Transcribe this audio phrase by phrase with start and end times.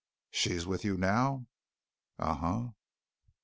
[0.31, 1.45] She with you now?"
[2.17, 2.67] "Uh huh."